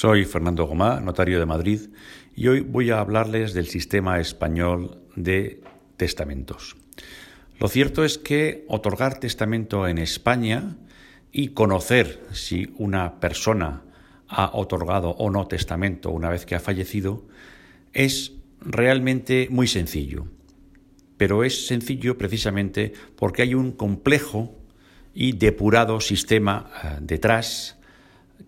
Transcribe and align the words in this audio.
Soy 0.00 0.24
Fernando 0.24 0.64
Gomá, 0.64 0.98
notario 0.98 1.38
de 1.38 1.44
Madrid, 1.44 1.90
y 2.34 2.48
hoy 2.48 2.60
voy 2.60 2.88
a 2.88 3.00
hablarles 3.00 3.52
del 3.52 3.66
sistema 3.66 4.18
español 4.18 5.02
de 5.14 5.60
testamentos. 5.98 6.74
Lo 7.58 7.68
cierto 7.68 8.02
es 8.02 8.16
que 8.16 8.64
otorgar 8.66 9.20
testamento 9.20 9.86
en 9.86 9.98
España 9.98 10.78
y 11.32 11.48
conocer 11.48 12.18
si 12.32 12.72
una 12.78 13.20
persona 13.20 13.82
ha 14.26 14.52
otorgado 14.54 15.10
o 15.10 15.28
no 15.28 15.46
testamento 15.48 16.08
una 16.08 16.30
vez 16.30 16.46
que 16.46 16.54
ha 16.54 16.60
fallecido 16.60 17.26
es 17.92 18.32
realmente 18.62 19.48
muy 19.50 19.66
sencillo. 19.66 20.28
Pero 21.18 21.44
es 21.44 21.66
sencillo 21.66 22.16
precisamente 22.16 22.94
porque 23.16 23.42
hay 23.42 23.54
un 23.54 23.72
complejo 23.72 24.56
y 25.12 25.32
depurado 25.32 26.00
sistema 26.00 26.70
eh, 26.82 26.96
detrás 27.02 27.76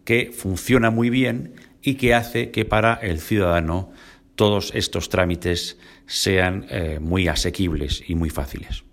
que 0.04 0.32
funciona 0.32 0.90
muy 0.90 1.10
bien 1.10 1.54
y 1.82 1.94
que 1.94 2.14
hace 2.14 2.50
que 2.50 2.64
para 2.64 2.94
el 2.94 3.20
ciudadano 3.20 3.92
todos 4.34 4.72
estos 4.74 5.08
trámites 5.08 5.78
sean 6.06 6.66
eh, 6.70 6.98
muy 7.00 7.28
asequibles 7.28 8.02
y 8.06 8.14
muy 8.14 8.30
fáciles. 8.30 8.84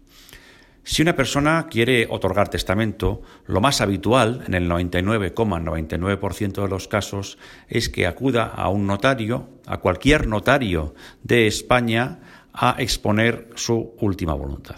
Si 0.84 1.02
una 1.04 1.16
persona 1.16 1.67
quiere 1.70 2.07
otorgar 2.09 2.49
testamento, 2.49 3.21
lo 3.45 3.62
más 3.62 3.80
habitual, 3.80 4.43
en 4.48 4.55
el 4.55 4.67
99,99% 4.67 6.63
de 6.63 6.67
los 6.67 6.88
casos, 6.88 7.38
es 7.68 7.90
que 7.90 8.07
acuda 8.07 8.45
a 8.45 8.70
un 8.70 8.88
notario, 8.88 9.49
a 9.68 9.77
cualquier 9.77 10.26
notario 10.26 10.95
de 11.21 11.45
España, 11.45 12.21
a 12.54 12.76
exponer 12.79 13.49
su 13.54 13.93
última 13.99 14.34
voluntad. 14.34 14.77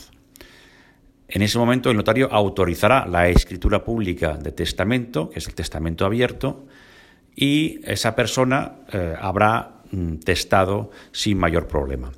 En 1.33 1.41
ese 1.41 1.57
momento 1.57 1.89
el 1.89 1.95
notario 1.95 2.27
autorizará 2.29 3.05
la 3.07 3.29
escritura 3.29 3.85
pública 3.85 4.37
de 4.37 4.51
testamento, 4.51 5.29
que 5.29 5.39
es 5.39 5.47
el 5.47 5.55
testamento 5.55 6.05
abierto, 6.05 6.67
y 7.33 7.79
esa 7.85 8.13
persona 8.17 8.79
eh, 8.91 9.15
habrá 9.17 9.81
mm, 9.91 10.15
testado 10.17 10.91
sin 11.13 11.37
mayor 11.37 11.67
problema. 11.67 12.11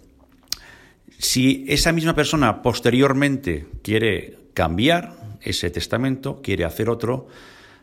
Si 1.19 1.63
esa 1.67 1.91
misma 1.91 2.15
persona 2.15 2.63
posteriormente 2.63 3.67
quiere 3.83 4.39
cambiar 4.55 5.37
ese 5.41 5.69
testamento, 5.69 6.41
quiere 6.41 6.65
hacer 6.65 6.89
otro, 6.89 7.27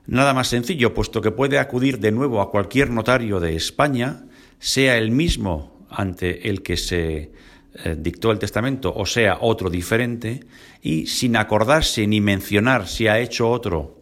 nada 0.08 0.34
más 0.34 0.48
sencillo, 0.48 0.94
puesto 0.94 1.20
que 1.20 1.30
puede 1.30 1.60
acudir 1.60 2.00
de 2.00 2.10
nuevo 2.10 2.40
a 2.40 2.50
cualquier 2.50 2.90
notario 2.90 3.38
de 3.38 3.54
España, 3.54 4.24
sea 4.58 4.98
el 4.98 5.12
mismo 5.12 5.86
ante 5.90 6.50
el 6.50 6.62
que 6.62 6.76
se 6.76 7.30
eh, 7.74 7.96
dictó 7.98 8.32
el 8.32 8.38
testamento 8.38 8.92
o 8.94 9.06
sea 9.06 9.38
otro 9.40 9.70
diferente, 9.70 10.40
y 10.82 11.06
sin 11.06 11.36
acordarse 11.36 12.06
ni 12.06 12.20
mencionar 12.20 12.88
si 12.88 13.06
ha 13.06 13.18
hecho 13.18 13.48
otro 13.50 13.98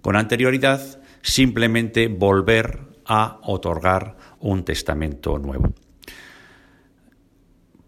con 0.00 0.16
anterioridad, 0.16 1.00
simplemente 1.22 2.08
volver 2.08 2.80
a 3.06 3.38
otorgar 3.44 4.16
un 4.40 4.64
testamento 4.64 5.38
nuevo. 5.38 5.72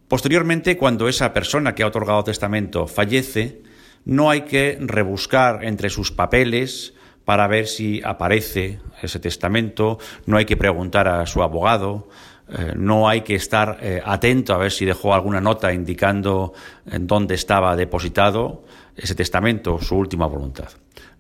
Posteriormente, 0.09 0.77
cuando 0.77 1.09
esa 1.09 1.33
persona 1.33 1.75
que 1.75 1.83
ha 1.83 1.89
otorgado 1.89 2.23
testamento 2.23 2.87
fallece, 2.87 3.63
no 4.05 4.31
hay 4.31 4.43
que 4.43 4.79
rebuscar 4.81 5.65
entre 5.65 5.91
sus 5.91 6.13
papeles 6.13 6.95
para 7.25 7.49
ver 7.49 7.67
si 7.67 8.03
aparece 8.05 8.81
ese 9.03 9.19
testamento, 9.19 9.99
no 10.27 10.37
hay 10.37 10.45
que 10.45 10.57
preguntar 10.57 11.09
a 11.09 11.27
su 11.27 11.43
abogado, 11.43 12.09
eh, 12.49 12.75
no 12.77 13.09
hay 13.09 13.23
que 13.23 13.35
estar 13.35 13.79
eh, 13.81 14.03
atento 14.05 14.55
a 14.55 14.59
ver 14.59 14.71
si 14.71 14.85
dejó 14.85 15.15
alguna 15.15 15.41
nota 15.41 15.73
indicando 15.73 16.53
en 16.87 17.07
dónde 17.07 17.35
estaba 17.35 17.75
depositado 17.75 18.65
ese 18.97 19.15
testamento, 19.15 19.81
su 19.81 19.97
última 19.97 20.27
voluntad. 20.27 20.69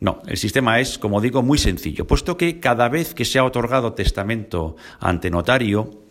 No, 0.00 0.20
el 0.26 0.36
sistema 0.36 0.80
es, 0.80 0.98
como 0.98 1.20
digo, 1.20 1.42
muy 1.42 1.56
sencillo, 1.56 2.06
puesto 2.06 2.36
que 2.36 2.60
cada 2.60 2.88
vez 2.88 3.14
que 3.14 3.24
se 3.24 3.38
ha 3.38 3.44
otorgado 3.44 3.94
testamento 3.94 4.76
ante 5.00 5.30
notario, 5.30 6.02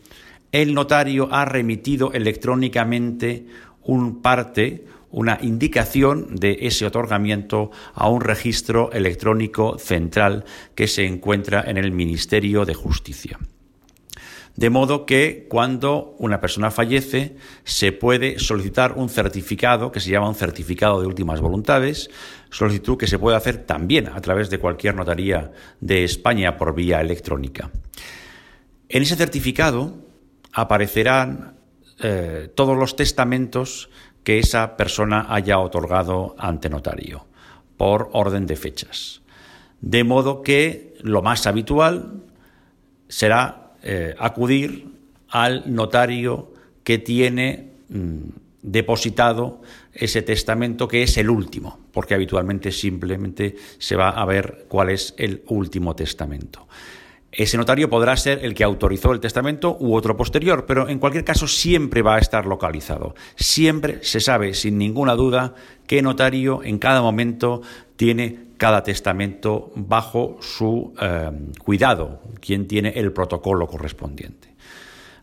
el 0.51 0.73
notario 0.73 1.29
ha 1.31 1.45
remitido 1.45 2.11
electrónicamente 2.11 3.45
un 3.83 4.21
parte, 4.21 4.85
una 5.11 5.37
indicación 5.41 6.35
de 6.35 6.57
ese 6.61 6.87
otorgamiento 6.87 7.69
a 7.93 8.09
un 8.09 8.21
registro 8.21 8.91
electrónico 8.91 9.77
central 9.77 10.45
que 10.73 10.87
se 10.87 11.05
encuentra 11.05 11.63
en 11.67 11.77
el 11.77 11.91
Ministerio 11.91 12.65
de 12.65 12.73
Justicia. 12.73 13.37
De 14.55 14.69
modo 14.69 15.05
que 15.05 15.47
cuando 15.49 16.15
una 16.19 16.39
persona 16.39 16.69
fallece 16.69 17.37
se 17.63 17.91
puede 17.91 18.37
solicitar 18.37 18.93
un 18.93 19.09
certificado 19.09 19.91
que 19.91 19.99
se 19.99 20.11
llama 20.11 20.29
un 20.29 20.35
certificado 20.35 21.01
de 21.01 21.07
últimas 21.07 21.41
voluntades, 21.41 22.11
solicitud 22.51 22.97
que 22.97 23.07
se 23.07 23.17
puede 23.17 23.35
hacer 23.35 23.65
también 23.65 24.09
a 24.09 24.21
través 24.21 24.51
de 24.51 24.59
cualquier 24.59 24.93
notaría 24.93 25.51
de 25.81 26.03
España 26.03 26.55
por 26.57 26.75
vía 26.75 27.01
electrónica. 27.01 27.71
En 28.89 29.01
ese 29.01 29.15
certificado 29.15 29.97
aparecerán 30.51 31.55
eh, 31.99 32.51
todos 32.53 32.77
los 32.77 32.95
testamentos 32.95 33.89
que 34.23 34.37
esa 34.37 34.77
persona 34.77 35.25
haya 35.29 35.57
otorgado 35.57 36.35
ante 36.37 36.69
notario 36.69 37.25
por 37.75 38.09
orden 38.13 38.45
de 38.45 38.55
fechas. 38.55 39.21
De 39.81 40.03
modo 40.03 40.43
que 40.43 40.93
lo 41.01 41.23
más 41.23 41.47
habitual 41.47 42.21
será 43.09 43.62
eh, 43.83 44.15
acudir 44.17 44.87
al 45.29 45.63
notario 45.73 46.53
que 46.83 46.97
tiene 46.99 47.67
mm, 47.89 48.17
depositado 48.61 49.61
ese 49.93 50.21
testamento 50.21 50.87
que 50.87 51.03
es 51.03 51.17
el 51.17 51.29
último, 51.29 51.79
porque 51.91 52.13
habitualmente 52.13 52.71
simplemente 52.71 53.55
se 53.77 53.95
va 53.95 54.09
a 54.09 54.25
ver 54.25 54.65
cuál 54.67 54.89
es 54.89 55.13
el 55.17 55.43
último 55.47 55.95
testamento. 55.95 56.67
Ese 57.31 57.57
notario 57.57 57.89
podrá 57.89 58.15
ser 58.15 58.45
el 58.45 58.53
que 58.53 58.63
autorizó 58.63 59.11
el 59.11 59.19
testamento 59.19 59.75
u 59.79 59.95
otro 59.95 60.15
posterior, 60.15 60.65
pero 60.67 60.87
en 60.87 60.99
cualquier 60.99 61.25
caso 61.25 61.47
siempre 61.47 62.03
va 62.03 62.15
a 62.15 62.19
estar 62.19 62.45
localizado. 62.45 63.15
Siempre 63.35 64.03
se 64.03 64.19
sabe 64.19 64.53
sin 64.53 64.77
ninguna 64.77 65.15
duda 65.15 65.55
qué 65.87 66.03
notario 66.03 66.61
en 66.63 66.77
cada 66.77 67.01
momento 67.01 67.63
tiene 67.95 68.52
cada 68.63 68.81
testamento 68.81 69.73
bajo 69.75 70.37
su 70.39 70.93
eh, 71.01 71.31
cuidado, 71.61 72.21
quien 72.39 72.65
tiene 72.65 72.93
el 72.95 73.11
protocolo 73.11 73.67
correspondiente. 73.67 74.55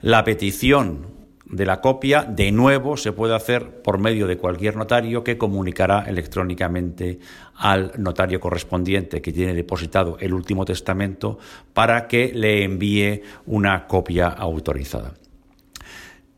La 0.03 0.23
petición 0.25 1.07
de 1.47 1.65
la 1.65 1.81
copia, 1.81 2.23
de 2.25 2.53
nuevo, 2.53 2.99
se 2.99 3.13
puede 3.13 3.35
hacer 3.35 3.81
por 3.81 3.99
medio 3.99 4.27
de 4.27 4.37
cualquier 4.37 4.77
notario 4.77 5.25
que 5.25 5.39
comunicará 5.39 6.05
electrónicamente 6.07 7.19
al 7.55 7.93
notario 7.97 8.41
correspondiente 8.41 9.23
que 9.23 9.33
tiene 9.33 9.55
depositado 9.55 10.19
el 10.21 10.35
último 10.35 10.67
testamento 10.67 11.39
para 11.73 12.09
que 12.09 12.33
le 12.35 12.63
envíe 12.63 13.23
una 13.47 13.87
copia 13.87 14.29
autorizada 14.29 15.15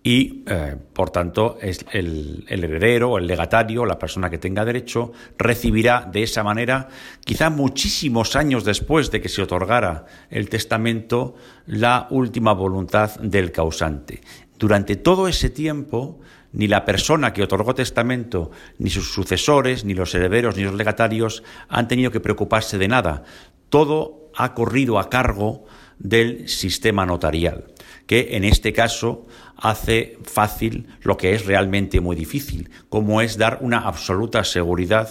y, 0.05 0.43
eh, 0.47 0.77
por 0.93 1.11
tanto, 1.11 1.59
es 1.61 1.85
el, 1.93 2.45
heredero 2.49 3.19
el 3.19 3.27
legatario, 3.29 3.87
la 3.87 3.99
persona 3.99 4.31
que 4.31 4.39
tenga 4.39 4.65
derecho, 4.65 5.13
recibirá 5.39 6.09
de 6.11 6.25
esa 6.25 6.43
manera, 6.43 6.89
quizá 7.25 7.51
muchísimos 7.51 8.35
años 8.35 8.65
después 8.65 9.13
de 9.13 9.21
que 9.21 9.29
se 9.29 9.43
otorgara 9.43 10.07
el 10.29 10.49
testamento, 10.49 11.37
la 11.67 12.09
última 12.11 12.53
voluntad 12.53 13.15
del 13.21 13.53
causante. 13.53 14.21
Durante 14.59 14.97
todo 14.97 15.29
ese 15.29 15.51
tiempo, 15.51 16.19
ni 16.53 16.67
la 16.67 16.85
persona 16.85 17.33
que 17.33 17.45
otorgó 17.45 17.75
testamento, 17.75 18.51
ni 18.79 18.91
sus 18.91 19.13
sucesores, 19.13 19.85
ni 19.85 19.95
los 19.95 20.15
herederos, 20.17 20.57
ni 20.57 20.65
los 20.65 20.75
legatarios 20.75 21.45
han 21.69 21.87
tenido 21.87 22.11
que 22.11 22.21
preocuparse 22.21 22.77
de 22.77 22.89
nada. 22.89 23.23
Todo 23.69 24.31
ha 24.35 24.53
corrido 24.55 24.99
a 24.99 25.09
cargo 25.09 25.65
del 26.03 26.49
sistema 26.49 27.07
notarial, 27.07 27.65
que 28.07 28.37
en 28.37 28.45
este 28.45 28.73
caso 28.73 29.27
hace 29.57 30.19
fácil 30.25 30.89
lo 31.03 31.17
que 31.17 31.35
es 31.35 31.47
realmente 31.47 32.01
muy 32.01 32.17
difícil, 32.17 32.71
como 32.89 33.21
es 33.21 33.39
dar 33.39 33.59
una 33.61 33.79
absoluta 33.79 34.43
seguridad 34.45 35.09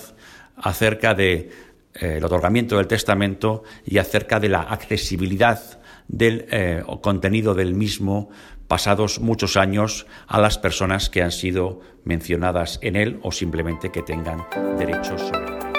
acerca 0.58 1.14
del 1.14 1.50
de, 1.96 2.18
eh, 2.18 2.22
otorgamiento 2.24 2.78
del 2.78 2.88
testamento 2.88 3.64
y 3.86 3.98
acerca 3.98 4.40
de 4.40 4.50
la 4.50 4.62
accesibilidad 4.62 5.80
del 6.08 6.46
eh, 6.52 6.84
contenido 7.02 7.56
del 7.56 7.74
mismo 7.74 8.30
pasados 8.68 9.20
muchos 9.20 9.58
años 9.58 10.06
a 10.28 10.40
las 10.40 10.58
personas 10.58 11.10
que 11.10 11.22
han 11.22 11.32
sido 11.32 11.82
mencionadas 12.04 12.80
en 12.82 12.96
él 12.96 13.20
o 13.24 13.32
simplemente 13.32 13.92
que 13.92 14.02
tengan 14.02 14.46
derechos 14.78 15.22
sobre 15.22 15.58
él. 15.58 15.71